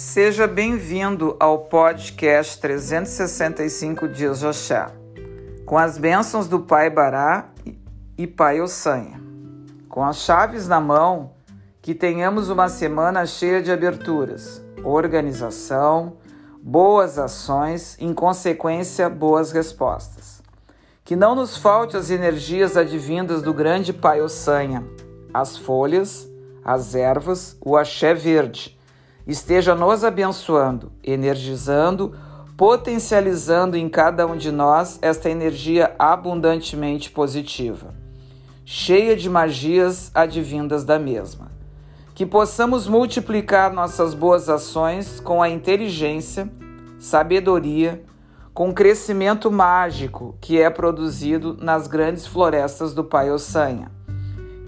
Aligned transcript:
Seja 0.00 0.46
bem-vindo 0.46 1.34
ao 1.40 1.58
podcast 1.58 2.60
365 2.60 4.06
Dias 4.06 4.38
de 4.38 4.46
Oxá, 4.46 4.92
com 5.66 5.76
as 5.76 5.98
bênçãos 5.98 6.46
do 6.46 6.60
Pai 6.60 6.88
Bará 6.88 7.48
e 8.16 8.24
Pai 8.24 8.60
Ossanha. 8.60 9.20
Com 9.88 10.04
as 10.04 10.18
chaves 10.18 10.68
na 10.68 10.80
mão, 10.80 11.32
que 11.82 11.96
tenhamos 11.96 12.48
uma 12.48 12.68
semana 12.68 13.26
cheia 13.26 13.60
de 13.60 13.72
aberturas, 13.72 14.62
organização, 14.84 16.18
boas 16.62 17.18
ações, 17.18 17.96
em 17.98 18.14
consequência, 18.14 19.10
boas 19.10 19.50
respostas. 19.50 20.40
Que 21.04 21.16
não 21.16 21.34
nos 21.34 21.56
falte 21.56 21.96
as 21.96 22.08
energias 22.08 22.76
advindas 22.76 23.42
do 23.42 23.52
grande 23.52 23.92
Pai 23.92 24.22
Ossanha, 24.22 24.84
as 25.34 25.56
folhas, 25.56 26.30
as 26.64 26.94
ervas, 26.94 27.56
o 27.60 27.76
axé 27.76 28.14
verde, 28.14 28.77
esteja 29.28 29.74
nos 29.74 30.02
abençoando, 30.02 30.90
energizando, 31.04 32.16
potencializando 32.56 33.76
em 33.76 33.88
cada 33.88 34.26
um 34.26 34.36
de 34.36 34.50
nós 34.50 34.98
esta 35.02 35.28
energia 35.28 35.94
abundantemente 35.98 37.10
positiva, 37.10 37.94
cheia 38.64 39.14
de 39.14 39.28
magias 39.28 40.10
advindas 40.14 40.82
da 40.82 40.98
mesma. 40.98 41.52
Que 42.14 42.26
possamos 42.26 42.88
multiplicar 42.88 43.72
nossas 43.72 44.14
boas 44.14 44.48
ações 44.48 45.20
com 45.20 45.40
a 45.40 45.48
inteligência, 45.48 46.50
sabedoria, 46.98 48.02
com 48.52 48.70
o 48.70 48.74
crescimento 48.74 49.52
mágico 49.52 50.36
que 50.40 50.60
é 50.60 50.68
produzido 50.68 51.56
nas 51.60 51.86
grandes 51.86 52.26
florestas 52.26 52.92
do 52.92 53.04
Pai 53.04 53.30
Ossanha 53.30 53.96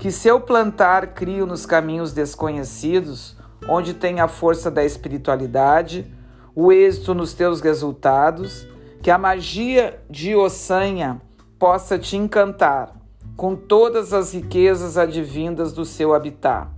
que 0.00 0.10
seu 0.10 0.40
plantar 0.40 1.08
crio 1.08 1.44
nos 1.44 1.66
caminhos 1.66 2.14
desconhecidos, 2.14 3.36
onde 3.68 3.94
tem 3.94 4.20
a 4.20 4.28
força 4.28 4.70
da 4.70 4.84
espiritualidade, 4.84 6.06
o 6.54 6.72
êxito 6.72 7.14
nos 7.14 7.34
teus 7.34 7.60
resultados, 7.60 8.66
que 9.02 9.10
a 9.10 9.18
magia 9.18 10.00
de 10.08 10.34
Ossanha 10.34 11.20
possa 11.58 11.98
te 11.98 12.16
encantar 12.16 12.94
com 13.36 13.56
todas 13.56 14.12
as 14.12 14.34
riquezas 14.34 14.98
advindas 14.98 15.72
do 15.72 15.84
seu 15.84 16.14
habitat, 16.14 16.68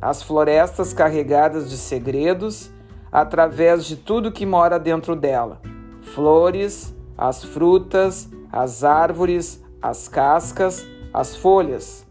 as 0.00 0.22
florestas 0.22 0.92
carregadas 0.92 1.68
de 1.68 1.76
segredos, 1.76 2.70
através 3.10 3.84
de 3.84 3.96
tudo 3.96 4.32
que 4.32 4.46
mora 4.46 4.78
dentro 4.78 5.16
dela: 5.16 5.60
flores, 6.14 6.94
as 7.16 7.42
frutas, 7.42 8.28
as 8.52 8.84
árvores, 8.84 9.62
as 9.80 10.06
cascas, 10.08 10.86
as 11.12 11.36
folhas. 11.36 12.06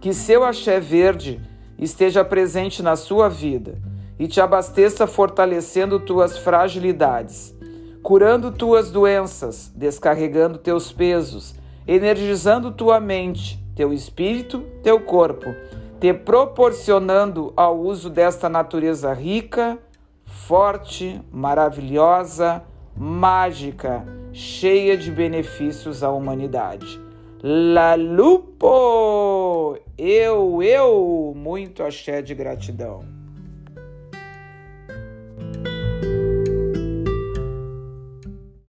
Que 0.00 0.12
seu 0.12 0.44
axé 0.44 0.80
verde 0.80 1.40
esteja 1.78 2.24
presente 2.24 2.82
na 2.82 2.96
sua 2.96 3.28
vida 3.28 3.78
e 4.18 4.26
te 4.28 4.40
abasteça 4.40 5.06
fortalecendo 5.06 5.98
tuas 5.98 6.38
fragilidades, 6.38 7.54
curando 8.02 8.52
tuas 8.52 8.90
doenças, 8.90 9.72
descarregando 9.74 10.58
teus 10.58 10.92
pesos, 10.92 11.54
energizando 11.86 12.70
tua 12.70 13.00
mente, 13.00 13.62
teu 13.74 13.92
espírito, 13.92 14.64
teu 14.82 15.00
corpo, 15.00 15.54
te 16.00 16.12
proporcionando 16.12 17.52
ao 17.56 17.78
uso 17.78 18.08
desta 18.08 18.48
natureza 18.48 19.12
rica, 19.12 19.78
forte, 20.24 21.20
maravilhosa, 21.32 22.62
mágica, 22.96 24.04
cheia 24.32 24.96
de 24.96 25.10
benefícios 25.10 26.02
à 26.02 26.10
humanidade. 26.10 27.03
La 27.46 27.94
Lupo! 27.94 29.76
Eu, 29.98 30.62
eu, 30.62 31.34
muito 31.36 31.82
axé 31.82 32.22
de 32.22 32.34
gratidão. 32.34 33.04